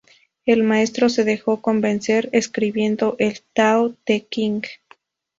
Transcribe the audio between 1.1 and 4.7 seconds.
dejó convencer, escribiendo el "Tao Te King".